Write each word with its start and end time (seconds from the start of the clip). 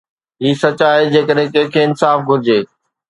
هي 0.45 0.53
سچ 0.61 0.79
آهي 0.87 1.05
جيڪڏهن 1.15 1.51
ڪنهن 1.57 1.71
کي 1.77 1.85
انصاف 1.91 2.25
گهرجي 2.31 2.57